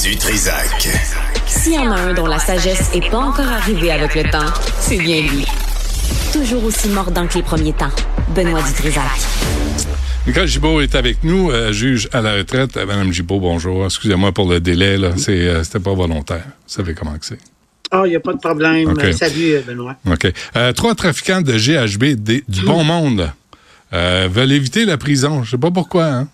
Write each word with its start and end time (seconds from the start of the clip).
Du 0.00 0.16
Trisac. 0.16 0.88
S'il 1.46 1.74
y 1.74 1.78
en 1.78 1.90
a 1.92 1.96
un 2.00 2.14
dont 2.14 2.26
la 2.26 2.38
sagesse 2.38 2.92
n'est 2.94 3.08
pas 3.10 3.18
encore 3.18 3.46
arrivée 3.48 3.90
avec 3.90 4.14
le 4.14 4.22
temps, 4.30 4.46
c'est 4.80 4.96
bien 4.96 5.22
lui. 5.22 5.44
Toujours 6.32 6.64
aussi 6.64 6.88
mordant 6.88 7.26
que 7.26 7.34
les 7.34 7.42
premiers 7.42 7.72
temps. 7.72 7.90
Benoît 8.34 8.62
Dutrisac. 8.62 9.02
Nicole 10.26 10.46
Gibault 10.46 10.80
est 10.80 10.94
avec 10.94 11.24
nous, 11.24 11.50
euh, 11.50 11.72
juge 11.72 12.08
à 12.12 12.20
la 12.20 12.34
retraite. 12.34 12.76
Euh, 12.76 12.86
Madame 12.86 13.12
Gibault, 13.12 13.40
bonjour. 13.40 13.84
Excusez-moi 13.84 14.32
pour 14.32 14.48
le 14.48 14.60
délai, 14.60 14.96
là. 14.96 15.10
C'est, 15.16 15.32
euh, 15.32 15.64
c'était 15.64 15.80
pas 15.80 15.94
volontaire. 15.94 16.44
Vous 16.46 16.72
savez 16.74 16.94
comment 16.94 17.18
que 17.18 17.26
c'est. 17.26 17.38
Oh, 17.92 18.02
il 18.06 18.10
n'y 18.10 18.16
a 18.16 18.20
pas 18.20 18.32
de 18.32 18.38
problème. 18.38 18.94
Salut, 19.12 19.58
Benoît. 19.66 19.96
OK. 20.10 20.32
Euh, 20.56 20.72
trois 20.72 20.94
trafiquants 20.94 21.42
de 21.42 21.52
GHB 21.58 22.14
des- 22.14 22.44
du 22.48 22.62
bon 22.62 22.84
monde 22.84 23.30
euh, 23.92 24.28
veulent 24.30 24.52
éviter 24.52 24.84
la 24.84 24.96
prison. 24.96 25.42
Je 25.42 25.50
sais 25.52 25.58
pas 25.58 25.70
pourquoi, 25.70 26.04
hein? 26.06 26.28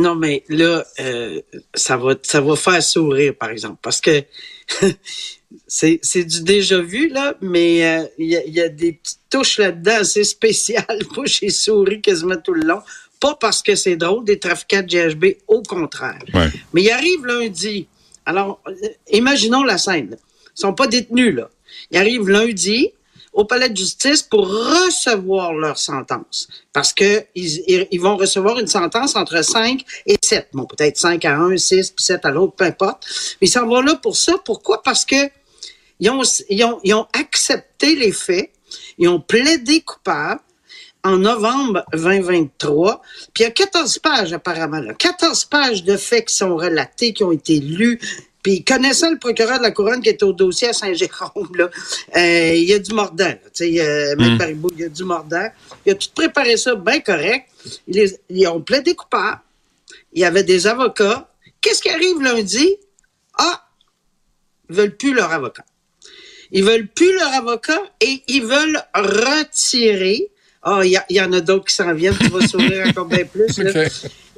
Non, 0.00 0.14
mais 0.14 0.44
là, 0.48 0.84
euh, 1.00 1.40
ça 1.74 1.96
va 1.96 2.14
ça 2.22 2.40
va 2.40 2.56
faire 2.56 2.82
sourire, 2.82 3.34
par 3.38 3.50
exemple, 3.50 3.78
parce 3.82 4.00
que 4.00 4.24
c'est 5.66 6.24
du 6.24 6.42
déjà 6.42 6.80
vu, 6.80 7.08
là, 7.08 7.34
mais 7.40 7.84
euh, 7.84 8.04
il 8.18 8.28
y, 8.28 8.36
a, 8.36 8.44
il 8.44 8.54
y 8.54 8.60
a 8.60 8.68
des 8.68 8.92
petites 8.92 9.20
touches 9.28 9.58
là-dedans 9.58 9.96
assez 10.00 10.24
spéciales. 10.24 11.00
Moi, 11.16 11.26
j'ai 11.26 11.50
souri 11.50 12.00
quasiment 12.00 12.36
tout 12.36 12.54
le 12.54 12.62
long. 12.62 12.80
Pas 13.20 13.34
parce 13.34 13.62
que 13.62 13.74
c'est 13.74 13.96
drôle, 13.96 14.24
des 14.24 14.38
trafiquants 14.38 14.82
de 14.82 14.86
GHB, 14.86 15.24
au 15.48 15.62
contraire. 15.62 16.18
Ouais. 16.32 16.48
Mais 16.72 16.82
il 16.84 16.90
arrive 16.90 17.26
lundi. 17.26 17.86
Alors, 18.24 18.60
euh, 18.66 18.72
imaginons 19.12 19.62
la 19.62 19.76
scène. 19.76 20.10
là. 20.10 20.16
Ils 20.56 20.60
sont 20.60 20.72
pas 20.72 20.86
détenus, 20.86 21.34
là. 21.34 21.50
Ils 21.90 21.98
arrivent 21.98 22.28
lundi 22.28 22.90
au 23.32 23.44
palais 23.44 23.68
de 23.68 23.76
justice 23.76 24.22
pour 24.22 24.48
recevoir 24.48 25.52
leur 25.54 25.78
sentence. 25.78 26.48
Parce 26.72 26.92
que 26.92 27.24
ils, 27.34 28.00
vont 28.00 28.16
recevoir 28.16 28.58
une 28.58 28.66
sentence 28.66 29.16
entre 29.16 29.42
5 29.42 29.84
et 30.06 30.16
7. 30.22 30.48
Bon, 30.52 30.64
peut-être 30.64 30.96
5 30.96 31.24
à 31.24 31.36
un, 31.36 31.56
6, 31.56 31.90
puis 31.90 32.04
7 32.04 32.24
à 32.24 32.30
l'autre, 32.30 32.54
peu 32.54 32.64
importe. 32.64 33.06
Mais 33.40 33.46
ils 33.46 33.50
s'en 33.50 33.66
vont 33.66 33.80
là 33.80 33.94
pour 33.96 34.16
ça. 34.16 34.34
Pourquoi? 34.44 34.82
Parce 34.82 35.04
que 35.04 35.30
ils 36.00 36.10
ont, 36.10 36.22
ils 36.48 36.64
ont, 36.64 36.80
ont 36.84 37.06
accepté 37.12 37.94
les 37.94 38.12
faits. 38.12 38.50
Ils 38.98 39.08
ont 39.08 39.20
plaidé 39.20 39.82
coupable 39.82 40.40
en 41.04 41.16
novembre 41.16 41.84
2023. 41.92 43.02
Puis 43.32 43.44
il 43.44 43.46
y 43.46 43.46
a 43.46 43.50
14 43.50 43.98
pages 43.98 44.32
apparemment. 44.32 44.80
Là. 44.80 44.94
14 44.94 45.44
pages 45.44 45.84
de 45.84 45.96
faits 45.96 46.28
qui 46.28 46.34
sont 46.34 46.56
relatés, 46.56 47.12
qui 47.12 47.24
ont 47.24 47.32
été 47.32 47.58
lus. 47.60 48.00
Puis 48.42 48.64
connaissant 48.64 49.10
le 49.10 49.18
procureur 49.18 49.58
de 49.58 49.64
la 49.64 49.70
Couronne 49.70 50.00
qui 50.00 50.08
est 50.08 50.22
au 50.22 50.32
dossier 50.32 50.68
à 50.68 50.72
Saint-Jérôme, 50.72 51.50
là, 51.56 51.68
euh, 52.16 52.54
il 52.54 52.64
y 52.64 52.72
a 52.72 52.78
du 52.78 52.94
mordant. 52.94 53.24
là. 53.26 53.34
Tu 53.54 53.74
sais, 53.74 53.80
euh, 53.80 54.14
Baribou, 54.38 54.70
il 54.74 54.80
y 54.80 54.84
a 54.84 54.88
du 54.88 55.04
mordant. 55.04 55.48
Il 55.84 55.92
a 55.92 55.94
tout 55.94 56.08
préparé 56.14 56.56
ça 56.56 56.74
bien 56.74 57.00
correct. 57.00 57.48
Ils, 57.86 58.16
ils 58.30 58.46
ont 58.48 58.60
plaidé 58.62 58.94
coupable. 58.94 59.40
Il 60.12 60.20
y 60.20 60.24
avait 60.24 60.44
des 60.44 60.66
avocats. 60.66 61.28
Qu'est-ce 61.60 61.82
qui 61.82 61.90
arrive 61.90 62.20
lundi? 62.22 62.76
Ah, 63.36 63.66
ils 64.68 64.76
veulent 64.76 64.96
plus 64.96 65.12
leur 65.12 65.30
avocat. 65.32 65.64
Ils 66.52 66.64
veulent 66.64 66.88
plus 66.88 67.12
leur 67.14 67.32
avocat 67.34 67.80
et 68.00 68.22
ils 68.28 68.42
veulent 68.42 68.82
retirer. 68.94 70.29
Ah, 70.62 70.80
il 70.84 70.90
y, 71.08 71.14
y 71.14 71.20
en 71.20 71.32
a 71.32 71.40
d'autres 71.40 71.66
qui 71.66 71.74
s'en 71.74 71.94
viennent, 71.94 72.16
tu 72.18 72.28
vas 72.28 72.46
sourire 72.46 72.86
encore 72.88 73.06
bien 73.06 73.24
plus. 73.24 73.58
Là. 73.58 73.88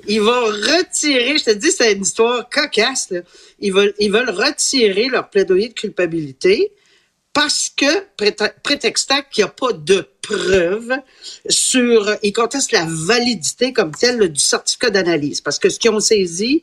Ils 0.07 0.21
vont 0.21 0.45
retirer, 0.47 1.39
je 1.39 1.45
te 1.45 1.51
dis, 1.51 1.71
c'est 1.71 1.93
une 1.93 2.03
histoire 2.03 2.49
cocasse. 2.49 3.11
Là. 3.11 3.21
Ils, 3.61 3.73
veulent, 3.73 3.95
ils 3.99 4.11
veulent 4.11 4.31
retirer 4.31 5.09
leur 5.09 5.31
plaidoyer 5.31 5.69
de 5.69 5.75
culpabilité 5.75 6.73
parce 7.33 7.71
que, 7.75 8.01
préte- 8.17 8.55
prétextant 8.63 9.21
qu'il 9.31 9.45
n'y 9.45 9.49
a 9.49 9.53
pas 9.53 9.73
de 9.73 10.07
preuves 10.21 10.93
sur. 11.49 12.15
Ils 12.23 12.33
contestent 12.33 12.73
la 12.73 12.87
validité 12.87 13.73
comme 13.73 13.93
telle 13.93 14.19
là, 14.19 14.29
du 14.29 14.41
certificat 14.41 14.91
d'analyse. 14.91 15.41
Parce 15.41 15.59
que 15.59 15.71
ce 15.71 15.79
qu'ils 15.79 15.91
ont 15.91 16.01
saisi, 16.01 16.61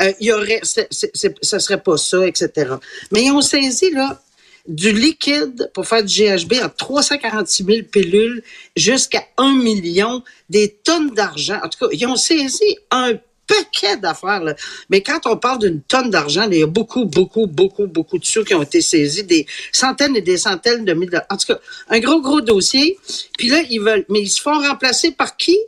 euh, 0.00 0.12
il 0.20 0.26
y 0.28 0.32
aurait. 0.32 0.60
ça 0.62 1.58
serait 1.58 1.82
pas 1.82 1.96
ça, 1.96 2.26
etc. 2.26 2.74
Mais 3.10 3.24
ils 3.24 3.32
ont 3.32 3.40
saisi, 3.42 3.90
là, 3.90 4.22
du 4.66 4.92
liquide 4.92 5.70
pour 5.74 5.86
faire 5.86 6.02
du 6.02 6.22
GHB 6.22 6.54
en 6.62 6.68
346 6.68 7.64
000 7.64 7.78
pilules 7.90 8.42
jusqu'à 8.76 9.24
1 9.36 9.52
million, 9.52 10.22
des 10.48 10.70
tonnes 10.84 11.10
d'argent. 11.10 11.58
En 11.62 11.68
tout 11.68 11.78
cas, 11.80 11.86
ils 11.92 12.06
ont 12.06 12.16
saisi 12.16 12.78
un 12.90 13.14
paquet 13.46 13.96
d'affaires. 13.96 14.42
Mais 14.88 15.02
quand 15.02 15.26
on 15.26 15.36
parle 15.36 15.58
d'une 15.58 15.82
tonne 15.82 16.10
d'argent, 16.10 16.48
il 16.50 16.58
y 16.58 16.62
a 16.62 16.66
beaucoup, 16.66 17.04
beaucoup, 17.04 17.46
beaucoup, 17.46 17.86
beaucoup 17.86 18.18
de 18.18 18.24
sous 18.24 18.44
qui 18.44 18.54
ont 18.54 18.62
été 18.62 18.80
saisis, 18.80 19.24
des 19.24 19.46
centaines 19.72 20.16
et 20.16 20.22
des 20.22 20.38
centaines 20.38 20.84
de 20.84 20.94
milliers. 20.94 21.18
En 21.30 21.36
tout 21.36 21.52
cas, 21.52 21.60
un 21.88 22.00
gros, 22.00 22.20
gros 22.20 22.40
dossier. 22.40 22.98
Puis 23.38 23.48
là, 23.48 23.62
ils 23.68 23.80
veulent, 23.80 24.06
mais 24.08 24.20
ils 24.22 24.30
se 24.30 24.40
font 24.40 24.58
remplacer 24.60 25.12
par 25.12 25.36
qui? 25.36 25.58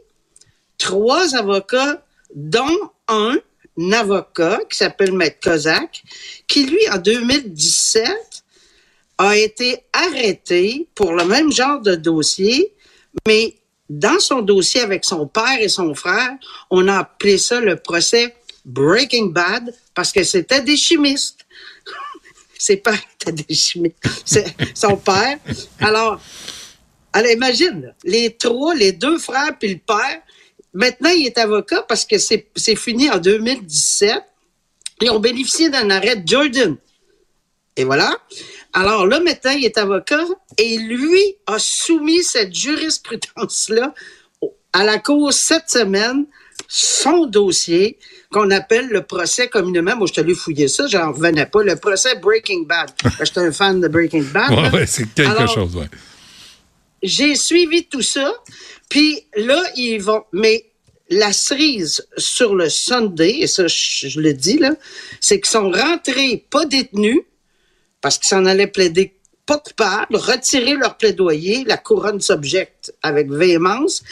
Trois 0.78 1.34
avocats, 1.34 2.02
dont 2.34 2.90
un 3.08 3.36
avocat 3.92 4.60
qui 4.70 4.78
s'appelle 4.78 5.12
Maître 5.12 5.38
Kozak, 5.40 6.02
qui 6.46 6.66
lui, 6.66 6.88
en 6.90 6.98
2017, 6.98 8.35
a 9.18 9.36
été 9.36 9.80
arrêté 9.92 10.88
pour 10.94 11.12
le 11.14 11.24
même 11.24 11.50
genre 11.50 11.80
de 11.80 11.94
dossier, 11.94 12.72
mais 13.26 13.56
dans 13.88 14.18
son 14.18 14.42
dossier 14.42 14.80
avec 14.80 15.04
son 15.04 15.26
père 15.26 15.60
et 15.60 15.68
son 15.68 15.94
frère, 15.94 16.32
on 16.70 16.88
a 16.88 16.98
appelé 16.98 17.38
ça 17.38 17.60
le 17.60 17.76
procès 17.76 18.34
Breaking 18.64 19.26
Bad 19.26 19.74
parce 19.94 20.12
que 20.12 20.24
c'était 20.24 20.60
des 20.60 20.76
chimistes. 20.76 21.46
Ses 22.58 22.78
pères 22.78 23.00
étaient 23.14 23.32
des 23.32 23.54
chimistes. 23.54 23.96
C'est 24.24 24.54
son 24.74 24.96
père. 24.96 25.38
Alors, 25.80 26.20
alors 27.12 27.30
imagine, 27.30 27.94
les 28.04 28.34
trois, 28.34 28.74
les 28.74 28.92
deux 28.92 29.18
frères 29.18 29.56
puis 29.58 29.74
le 29.74 29.78
père, 29.78 30.20
maintenant 30.74 31.10
il 31.10 31.26
est 31.26 31.38
avocat 31.38 31.82
parce 31.82 32.04
que 32.04 32.18
c'est 32.18 32.48
c'est 32.56 32.76
fini 32.76 33.08
en 33.08 33.18
2017. 33.18 34.22
Ils 35.02 35.10
ont 35.10 35.20
bénéficié 35.20 35.70
d'un 35.70 35.88
arrêt 35.90 36.16
de 36.16 36.26
Jordan. 36.26 36.76
Et 37.76 37.84
voilà. 37.84 38.18
Alors 38.76 39.06
là, 39.06 39.20
maintenant, 39.20 39.52
il 39.52 39.64
est 39.64 39.78
avocat 39.78 40.22
et 40.58 40.76
lui 40.76 41.22
a 41.46 41.58
soumis 41.58 42.22
cette 42.22 42.54
jurisprudence-là 42.54 43.94
à 44.74 44.84
la 44.84 44.98
Cour 44.98 45.32
cette 45.32 45.70
semaine, 45.70 46.26
son 46.68 47.24
dossier 47.24 47.96
qu'on 48.30 48.50
appelle 48.50 48.88
le 48.88 49.00
procès 49.00 49.48
communément. 49.48 49.96
Moi, 49.96 50.06
je 50.08 50.12
te 50.12 50.20
l'ai 50.20 50.34
fouillé 50.34 50.68
ça, 50.68 50.86
j'en 50.88 51.12
revenais 51.12 51.46
pas. 51.46 51.62
Le 51.62 51.76
procès 51.76 52.16
Breaking 52.16 52.64
Bad. 52.64 52.90
J'étais 53.24 53.40
un 53.40 53.50
fan 53.50 53.80
de 53.80 53.88
Breaking 53.88 54.24
Bad. 54.24 54.74
Ouais, 54.74 54.84
c'est 54.84 55.08
quelque 55.14 55.30
Alors, 55.30 55.54
chose, 55.54 55.74
ouais. 55.74 55.88
j'ai 57.02 57.34
suivi 57.34 57.86
tout 57.86 58.02
ça. 58.02 58.34
Puis 58.90 59.22
là, 59.36 59.62
ils 59.76 60.02
vont. 60.02 60.24
Mais 60.34 60.66
la 61.08 61.32
cerise 61.32 62.06
sur 62.18 62.54
le 62.54 62.68
Sunday, 62.68 63.38
et 63.38 63.46
ça, 63.46 63.68
je, 63.68 64.08
je 64.08 64.20
le 64.20 64.34
dis, 64.34 64.58
là, 64.58 64.72
c'est 65.18 65.40
qu'ils 65.40 65.50
sont 65.50 65.70
rentrés 65.70 66.44
pas 66.50 66.66
détenus 66.66 67.22
parce 68.06 68.18
qu'ils 68.18 68.28
s'en 68.28 68.44
allaient 68.46 68.68
plaider 68.68 69.14
pas 69.46 69.58
coupables, 69.58 70.14
retirer 70.14 70.74
leur 70.74 70.96
plaidoyer, 70.96 71.64
la 71.66 71.76
couronne 71.76 72.20
s'objecte 72.20 72.94
avec 73.02 73.28
véhémence. 73.28 74.04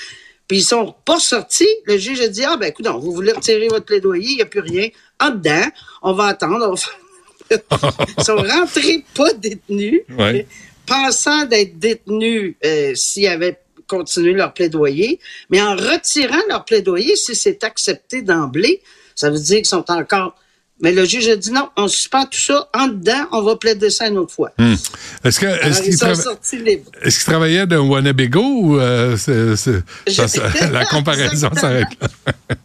Puis 0.48 0.58
ils 0.58 0.64
sont 0.64 0.96
pas 1.04 1.20
sortis. 1.20 1.68
Le 1.84 1.96
juge 1.96 2.20
a 2.20 2.26
dit 2.26 2.42
Ah, 2.44 2.56
ben, 2.56 2.66
écoute, 2.70 2.88
vous 2.88 3.12
voulez 3.12 3.30
retirer 3.30 3.68
votre 3.68 3.84
plaidoyer, 3.84 4.30
il 4.30 4.34
n'y 4.36 4.42
a 4.42 4.46
plus 4.46 4.58
rien. 4.58 4.88
En 5.20 5.30
dedans, 5.30 5.68
on 6.02 6.12
va 6.12 6.24
attendre. 6.26 6.66
on 6.66 6.70
va 6.70 6.76
faire- 6.76 7.60
ils 8.18 8.24
sont 8.24 8.34
rentrés 8.36 9.04
pas 9.14 9.32
détenus 9.34 10.00
Ouais. 10.18 10.44
pensant 10.86 11.44
d'être 11.44 11.78
détenus 11.78 12.56
euh, 12.64 12.96
s'ils 12.96 13.28
avaient 13.28 13.60
continué 13.86 14.32
leur 14.32 14.52
plaidoyer, 14.54 15.20
mais 15.50 15.62
en 15.62 15.76
retirant 15.76 16.42
leur 16.48 16.64
plaidoyer, 16.64 17.14
si 17.14 17.36
c'est 17.36 17.62
accepté 17.62 18.22
d'emblée, 18.22 18.82
ça 19.14 19.30
veut 19.30 19.38
dire 19.38 19.58
qu'ils 19.58 19.66
sont 19.66 19.88
encore. 19.88 20.34
Mais 20.80 20.92
le 20.92 21.04
juge 21.04 21.28
a 21.28 21.36
dit 21.36 21.52
non, 21.52 21.68
on 21.76 21.86
suspend 21.88 22.24
tout 22.26 22.38
ça. 22.40 22.68
En 22.74 22.88
dedans, 22.88 23.26
on 23.32 23.42
va 23.42 23.56
plaider 23.56 23.90
ça 23.90 24.08
une 24.08 24.18
autre 24.18 24.34
fois. 24.34 24.50
Est-ce 24.58 25.38
que, 25.40 25.46
est-ce 25.46 25.80
ils 25.80 25.84
qu'il 25.84 25.96
sont 25.98 26.06
trava- 26.06 26.22
sortis 26.22 26.58
libres. 26.58 26.90
est-ce 27.02 27.18
qu'il 27.20 27.26
travaillait 27.32 27.66
d'un 27.66 27.80
Wannabigo 27.80 28.40
ou 28.42 28.78
euh, 28.80 29.16
ça- 29.16 29.56
ça- 29.56 30.68
la 30.72 30.84
comparaison 30.84 31.48
s'arrête 31.54 31.86
là? 32.00 32.08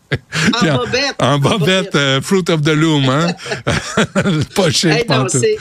En 0.61 0.77
bobette. 0.77 1.15
En 1.19 1.25
En 1.33 1.39
bobette, 1.39 1.95
euh, 1.95 2.21
Fruit 2.21 2.43
of 2.49 2.61
the 2.61 2.69
Loom, 2.69 3.07
hein? 3.09 3.27
Pas 4.55 4.67
Hey, 4.67 5.05
c'est- 5.29 5.57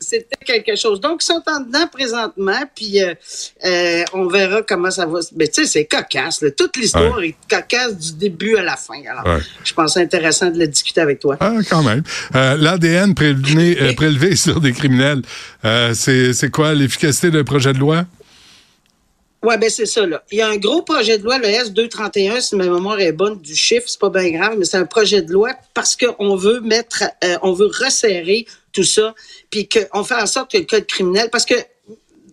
c'était 0.00 0.24
quelque 0.44 0.76
chose. 0.76 1.00
Donc, 1.00 1.22
ils 1.22 1.26
sont 1.26 1.42
en 1.46 1.60
dedans 1.60 1.86
présentement, 1.92 2.60
puis 2.74 3.02
euh, 3.02 3.14
euh, 3.64 4.02
on 4.12 4.26
verra 4.26 4.62
comment 4.62 4.90
ça 4.90 5.06
va. 5.06 5.22
se- 5.22 5.30
Mais 5.36 5.46
tu 5.48 5.62
sais, 5.64 5.66
c'est 5.66 5.84
cocasse. 5.84 6.42
là. 6.42 6.50
Toute 6.50 6.76
l'histoire 6.76 7.20
est 7.22 7.34
cocasse 7.48 7.96
du 7.96 8.12
début 8.14 8.56
à 8.56 8.62
la 8.62 8.76
fin. 8.76 8.94
Alors, 9.10 9.36
Ouais. 9.36 9.42
je 9.64 9.72
pense 9.72 9.96
intéressant 9.96 10.50
de 10.50 10.58
le 10.58 10.66
discuter 10.66 11.00
avec 11.00 11.20
toi. 11.20 11.36
Ah, 11.40 11.52
quand 11.68 11.82
même. 11.82 12.02
L'ADN 12.34 13.14
prélevé, 13.14 13.94
prélevé 13.96 14.36
sur 14.36 14.60
des 14.60 14.72
criminels, 14.72 15.22
c'est 15.94 16.32
c'est 16.32 16.50
quoi 16.50 16.74
l'efficacité 16.74 17.30
d'un 17.30 17.44
projet 17.44 17.72
de 17.72 17.78
loi? 17.78 18.04
Oui, 19.42 19.56
ben 19.58 19.70
c'est 19.70 19.86
ça. 19.86 20.06
Là. 20.06 20.24
Il 20.30 20.38
y 20.38 20.42
a 20.42 20.48
un 20.48 20.56
gros 20.56 20.82
projet 20.82 21.18
de 21.18 21.24
loi, 21.24 21.38
le 21.38 21.46
S231, 21.46 22.40
si 22.40 22.56
ma 22.56 22.64
mémoire 22.64 23.00
est 23.00 23.12
bonne 23.12 23.40
du 23.40 23.54
chiffre, 23.54 23.88
c'est 23.88 24.00
pas 24.00 24.10
bien 24.10 24.30
grave, 24.30 24.56
mais 24.58 24.64
c'est 24.64 24.78
un 24.78 24.86
projet 24.86 25.22
de 25.22 25.32
loi 25.32 25.50
parce 25.74 25.96
qu'on 25.96 26.36
veut 26.36 26.60
mettre, 26.60 27.04
euh, 27.22 27.36
on 27.42 27.52
veut 27.52 27.66
resserrer 27.66 28.46
tout 28.72 28.84
ça, 28.84 29.14
puis 29.50 29.68
qu'on 29.68 30.04
fait 30.04 30.14
en 30.14 30.26
sorte 30.26 30.50
que 30.50 30.58
le 30.58 30.64
code 30.64 30.86
criminel, 30.86 31.28
parce 31.30 31.44
que 31.44 31.54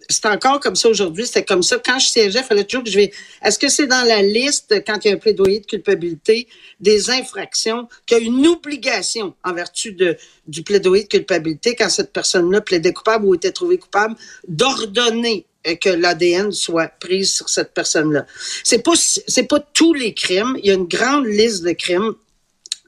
c'est 0.09 0.25
encore 0.25 0.59
comme 0.59 0.75
ça 0.75 0.89
aujourd'hui. 0.89 1.25
C'était 1.25 1.44
comme 1.44 1.63
ça. 1.63 1.77
Quand 1.83 2.00
je 2.00 2.07
siégeais, 2.07 2.39
il 2.39 2.45
fallait 2.45 2.63
toujours 2.63 2.83
que 2.83 2.89
je 2.89 2.97
vais. 2.97 3.11
Est-ce 3.44 3.59
que 3.59 3.69
c'est 3.69 3.88
dans 3.88 4.06
la 4.06 4.21
liste, 4.21 4.83
quand 4.85 5.03
il 5.03 5.09
y 5.09 5.11
a 5.11 5.15
un 5.15 5.19
plaidoyer 5.19 5.59
de 5.59 5.65
culpabilité, 5.65 6.47
des 6.79 7.09
infractions, 7.09 7.88
qu'il 8.06 8.17
y 8.17 8.21
a 8.21 8.23
une 8.23 8.45
obligation 8.47 9.33
en 9.44 9.53
vertu 9.53 9.94
de, 9.94 10.17
du 10.47 10.63
plaidoyer 10.63 11.03
de 11.03 11.09
culpabilité, 11.09 11.75
quand 11.75 11.89
cette 11.89 12.13
personne-là 12.13 12.61
plaidait 12.61 12.94
coupable 12.94 13.25
ou 13.25 13.35
était 13.35 13.51
trouvée 13.51 13.77
coupable, 13.77 14.15
d'ordonner 14.47 15.45
que 15.81 15.89
l'ADN 15.89 16.51
soit 16.51 16.88
prise 16.88 17.33
sur 17.33 17.50
cette 17.50 17.74
personne-là. 17.74 18.25
C'est 18.63 18.83
pas 18.83 18.95
c'est 18.95 19.48
pas 19.48 19.60
tous 19.60 19.94
les 19.94 20.13
crimes. 20.13 20.56
Il 20.60 20.65
y 20.65 20.71
a 20.71 20.75
une 20.75 20.88
grande 20.88 21.25
liste 21.25 21.63
de 21.63 21.71
crimes 21.71 22.13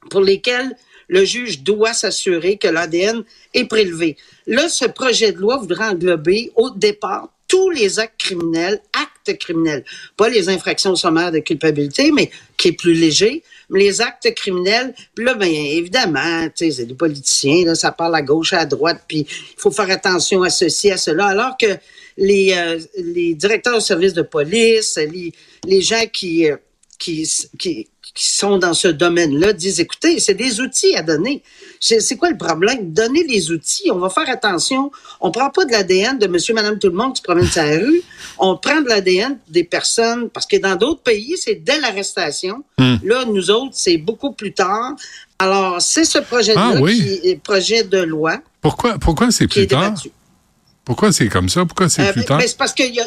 pour 0.09 0.21
lesquels 0.21 0.75
le 1.07 1.23
juge 1.23 1.61
doit 1.61 1.93
s'assurer 1.93 2.57
que 2.57 2.67
l'ADN 2.67 3.23
est 3.53 3.65
prélevé. 3.65 4.17
Là, 4.47 4.69
ce 4.69 4.85
projet 4.85 5.31
de 5.31 5.37
loi 5.37 5.57
voudrait 5.57 5.89
englober 5.89 6.51
au 6.55 6.69
départ 6.69 7.29
tous 7.47 7.69
les 7.69 7.99
actes 7.99 8.19
criminels, 8.19 8.81
actes 8.93 9.37
criminels, 9.37 9.83
pas 10.17 10.29
les 10.29 10.49
infractions 10.49 10.95
sommaires 10.95 11.31
de 11.31 11.39
culpabilité, 11.39 12.11
mais 12.11 12.29
qui 12.57 12.69
est 12.69 12.71
plus 12.73 12.93
léger, 12.93 13.43
mais 13.69 13.79
les 13.79 14.01
actes 14.01 14.33
criminels. 14.35 14.93
Puis 15.13 15.25
là, 15.25 15.33
bien 15.35 15.49
évidemment, 15.49 16.47
c'est 16.55 16.85
des 16.85 16.93
politiciens, 16.93 17.65
là, 17.65 17.75
ça 17.75 17.91
parle 17.91 18.15
à 18.15 18.21
gauche, 18.21 18.53
à 18.53 18.65
droite, 18.65 19.03
puis 19.07 19.27
il 19.29 19.59
faut 19.59 19.71
faire 19.71 19.89
attention 19.89 20.43
à 20.43 20.49
ceci, 20.49 20.91
à 20.91 20.97
cela, 20.97 21.27
alors 21.27 21.57
que 21.57 21.77
les, 22.17 22.53
euh, 22.53 22.79
les 22.97 23.33
directeurs 23.33 23.75
de 23.75 23.81
services 23.81 24.13
de 24.13 24.21
police, 24.21 24.97
les, 24.97 25.33
les 25.65 25.81
gens 25.81 26.05
qui, 26.11 26.49
euh, 26.49 26.57
qui, 26.97 27.29
qui, 27.57 27.87
qui 28.15 28.29
sont 28.29 28.57
dans 28.57 28.73
ce 28.73 28.87
domaine-là 28.87 29.51
disent, 29.51 29.81
écoutez, 29.81 30.19
c'est 30.21 30.33
des 30.33 30.61
outils 30.61 30.95
à 30.95 31.03
donner. 31.03 31.43
C'est 31.81 32.15
quoi 32.15 32.29
le 32.29 32.37
problème? 32.37 32.93
Donner 32.93 33.25
les 33.25 33.51
outils, 33.51 33.91
on 33.91 33.99
va 33.99 34.09
faire 34.09 34.29
attention. 34.29 34.89
On 35.19 35.31
prend 35.31 35.49
pas 35.49 35.65
de 35.65 35.73
l'ADN 35.73 36.17
de 36.17 36.25
monsieur, 36.27 36.53
madame, 36.53 36.79
tout 36.79 36.87
le 36.87 36.93
monde 36.93 37.11
qui 37.11 37.17
se 37.17 37.23
promène 37.23 37.45
sur 37.45 37.61
la 37.61 37.77
rue. 37.77 38.01
On 38.39 38.55
prend 38.55 38.81
de 38.81 38.87
l'ADN 38.87 39.37
des 39.49 39.65
personnes, 39.65 40.29
parce 40.29 40.45
que 40.45 40.55
dans 40.55 40.77
d'autres 40.77 41.01
pays, 41.01 41.35
c'est 41.37 41.55
dès 41.55 41.77
l'arrestation. 41.81 42.63
Hmm. 42.77 42.95
Là, 43.03 43.25
nous 43.25 43.51
autres, 43.51 43.73
c'est 43.73 43.97
beaucoup 43.97 44.31
plus 44.31 44.53
tard. 44.53 44.93
Alors, 45.37 45.81
c'est 45.81 46.05
ce 46.05 46.19
projet-là 46.19 46.73
ah, 46.73 46.81
qui 46.87 47.19
est 47.21 47.35
projet 47.43 47.83
de 47.83 47.97
loi. 47.97 48.39
Pourquoi, 48.61 48.97
pourquoi 48.97 49.29
c'est 49.31 49.47
plus 49.47 49.67
tard? 49.67 49.93
Pourquoi 50.85 51.11
c'est 51.11 51.27
comme 51.27 51.49
ça? 51.49 51.65
Pourquoi 51.65 51.89
c'est 51.89 52.07
euh, 52.07 52.13
plus 52.13 52.23
tard? 52.23 52.41
c'est 52.41 52.57
parce 52.57 52.73
qu'ils 52.73 52.97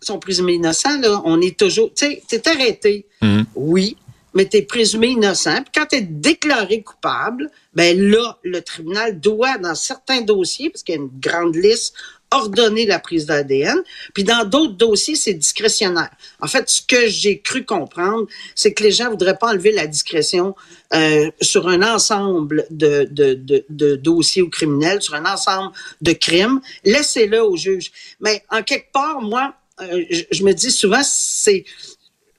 sont 0.00 0.18
présumés 0.18 0.54
innocents, 0.54 0.98
là. 1.00 1.22
On 1.24 1.40
est 1.40 1.56
toujours, 1.56 1.90
tu 1.94 2.06
sais, 2.06 2.22
t'es 2.28 2.48
arrêté. 2.48 3.06
Hmm. 3.22 3.42
Oui 3.54 3.96
mais 4.34 4.48
tu 4.48 4.58
es 4.58 4.62
présumé 4.62 5.08
innocent. 5.08 5.62
Puis 5.62 5.72
quand 5.74 5.86
tu 5.86 5.96
es 5.96 6.00
déclaré 6.02 6.82
coupable, 6.82 7.50
ben 7.74 7.98
là, 8.00 8.38
le 8.42 8.60
tribunal 8.60 9.18
doit, 9.18 9.58
dans 9.58 9.74
certains 9.74 10.20
dossiers, 10.20 10.70
parce 10.70 10.82
qu'il 10.82 10.94
y 10.94 10.98
a 10.98 11.00
une 11.00 11.10
grande 11.20 11.56
liste, 11.56 11.94
ordonner 12.34 12.84
la 12.86 12.98
prise 12.98 13.26
d'ADN. 13.26 13.80
Puis 14.12 14.24
dans 14.24 14.44
d'autres 14.44 14.74
dossiers, 14.74 15.14
c'est 15.14 15.34
discrétionnaire. 15.34 16.10
En 16.40 16.48
fait, 16.48 16.68
ce 16.68 16.82
que 16.82 17.06
j'ai 17.06 17.40
cru 17.40 17.64
comprendre, 17.64 18.26
c'est 18.54 18.72
que 18.74 18.82
les 18.82 18.90
gens 18.90 19.10
voudraient 19.10 19.38
pas 19.38 19.50
enlever 19.50 19.72
la 19.72 19.86
discrétion 19.86 20.54
euh, 20.94 21.30
sur 21.40 21.68
un 21.68 21.82
ensemble 21.82 22.66
de, 22.70 23.06
de, 23.10 23.34
de, 23.34 23.64
de, 23.68 23.96
dossiers 23.96 24.42
ou 24.42 24.50
criminels, 24.50 25.00
sur 25.00 25.14
un 25.14 25.26
ensemble 25.26 25.72
de 26.00 26.12
crimes. 26.12 26.60
Laissez-le 26.84 27.42
au 27.42 27.56
juge. 27.56 27.92
Mais 28.20 28.42
en 28.50 28.62
quelque 28.62 28.90
part, 28.92 29.20
moi, 29.20 29.54
euh, 29.80 30.04
je 30.30 30.44
me 30.44 30.52
dis 30.52 30.70
souvent, 30.70 31.02
c'est 31.02 31.64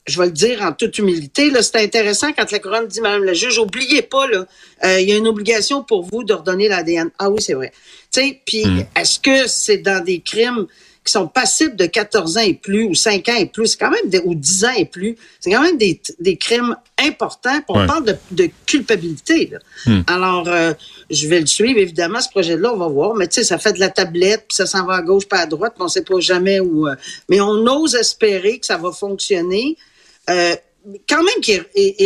je 0.06 0.20
vais 0.20 0.26
le 0.26 0.32
dire 0.32 0.62
en 0.62 0.72
toute 0.72 0.98
humilité, 0.98 1.50
là, 1.50 1.62
c'est 1.62 1.82
intéressant 1.82 2.32
quand 2.32 2.50
la 2.50 2.58
couronne 2.58 2.86
dit, 2.86 3.00
Madame 3.00 3.24
la 3.24 3.34
juge, 3.34 3.58
oubliez 3.58 4.02
pas, 4.02 4.26
là, 4.28 4.46
euh, 4.84 5.00
il 5.00 5.08
y 5.08 5.12
a 5.12 5.16
une 5.16 5.26
obligation 5.26 5.82
pour 5.82 6.04
vous 6.04 6.22
d'ordonner 6.22 6.68
l'ADN. 6.68 7.10
Ah 7.18 7.28
oui, 7.28 7.42
c'est 7.42 7.54
vrai. 7.54 7.72
Puis 8.12 8.64
hmm. 8.64 8.84
est-ce 8.96 9.18
que 9.18 9.48
c'est 9.48 9.78
dans 9.78 10.02
des 10.02 10.20
crimes 10.20 10.66
qui 11.04 11.12
sont 11.12 11.28
passibles 11.28 11.76
de 11.76 11.86
14 11.86 12.36
ans 12.36 12.40
et 12.40 12.54
plus 12.54 12.84
ou 12.84 12.94
5 12.94 13.28
ans 13.28 13.36
et 13.38 13.46
plus, 13.46 13.68
c'est 13.68 13.78
quand 13.78 13.90
même 13.90 14.08
des, 14.08 14.20
ou 14.24 14.34
10 14.34 14.64
ans 14.64 14.74
et 14.76 14.84
plus, 14.84 15.16
c'est 15.38 15.50
quand 15.50 15.62
même 15.62 15.76
des, 15.76 16.00
des 16.18 16.36
crimes 16.36 16.76
importants. 16.98 17.60
On 17.68 17.86
parle 17.86 18.04
de, 18.04 18.16
de 18.32 18.50
culpabilité. 18.66 19.50
Là. 19.52 19.58
Hmm. 19.86 20.02
Alors, 20.06 20.48
euh, 20.48 20.72
je 21.10 21.28
vais 21.28 21.40
le 21.40 21.46
suivre, 21.46 21.78
évidemment, 21.78 22.20
ce 22.20 22.28
projet-là, 22.30 22.72
on 22.72 22.76
va 22.76 22.88
voir. 22.88 23.14
Mais 23.14 23.28
tu 23.28 23.34
sais, 23.34 23.44
ça 23.44 23.58
fait 23.58 23.72
de 23.72 23.80
la 23.80 23.88
tablette, 23.88 24.46
puis 24.48 24.56
ça 24.56 24.66
s'en 24.66 24.84
va 24.84 24.94
à 24.94 25.02
gauche, 25.02 25.26
pas 25.26 25.38
à 25.38 25.46
droite, 25.46 25.74
puis 25.74 25.84
on 25.84 25.88
sait 25.88 26.02
pas 26.02 26.18
jamais 26.20 26.60
où. 26.60 26.88
Euh, 26.88 26.94
mais 27.28 27.40
on 27.40 27.66
ose 27.66 27.94
espérer 27.94 28.58
que 28.58 28.66
ça 28.66 28.76
va 28.76 28.90
fonctionner. 28.92 29.76
Euh, 30.30 30.56
quand 31.08 31.22
même 31.22 31.40
qui 31.42 31.60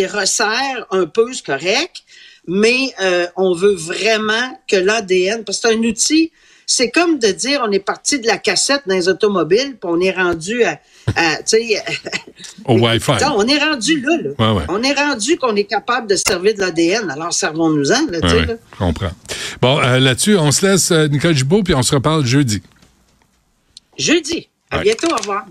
resserre 0.06 0.86
un 0.90 1.06
peu 1.06 1.32
ce 1.32 1.42
correct, 1.42 2.02
mais 2.46 2.92
euh, 3.00 3.26
on 3.36 3.54
veut 3.54 3.74
vraiment 3.74 4.58
que 4.68 4.76
l'ADN, 4.76 5.44
parce 5.44 5.60
que 5.60 5.68
c'est 5.68 5.74
un 5.74 5.82
outil, 5.82 6.32
c'est 6.66 6.90
comme 6.90 7.18
de 7.18 7.28
dire 7.28 7.62
on 7.66 7.70
est 7.72 7.84
parti 7.84 8.18
de 8.20 8.26
la 8.26 8.38
cassette 8.38 8.82
dans 8.86 8.94
les 8.94 9.08
automobiles, 9.08 9.76
puis 9.80 9.90
on 9.90 10.00
est 10.00 10.12
rendu 10.12 10.64
à, 10.64 10.78
au 12.64 12.78
Wi-Fi. 12.78 13.12
on 13.34 13.46
est 13.46 13.58
rendu 13.58 14.00
là, 14.00 14.16
là. 14.22 14.64
On 14.68 14.82
est 14.82 14.94
rendu 14.94 15.36
qu'on 15.36 15.56
est 15.56 15.64
capable 15.64 16.06
de 16.06 16.16
servir 16.16 16.54
de 16.54 16.60
l'ADN, 16.60 17.10
alors 17.10 17.32
servons-nous-en, 17.32 18.06
là, 18.10 18.18
ouais, 18.20 18.46
là. 18.46 18.54
comprends. 18.78 19.12
Bon, 19.60 19.78
euh, 19.80 19.98
là-dessus, 19.98 20.36
on 20.36 20.50
se 20.52 20.66
laisse 20.66 20.90
Nicole 20.90 21.34
Gibault, 21.34 21.62
puis 21.62 21.74
on 21.74 21.82
se 21.82 21.94
reparle 21.94 22.24
jeudi. 22.24 22.62
Jeudi. 23.98 24.48
À 24.70 24.78
bientôt, 24.78 25.08
au 25.12 25.16
revoir. 25.16 25.44